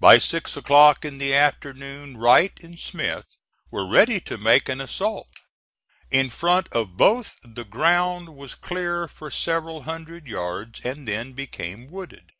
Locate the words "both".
6.96-7.38